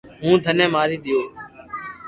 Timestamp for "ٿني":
0.43-0.65